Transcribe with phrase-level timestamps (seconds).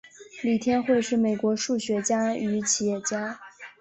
[0.41, 3.39] 李天惠是美国数学家与企业家。